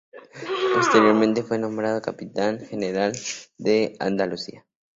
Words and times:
Posteriormente 0.73 1.43
fue 1.43 1.59
nombrado 1.59 2.01
capitán 2.01 2.59
general 2.61 3.15
de 3.59 3.95
Andalucía. 3.99 4.65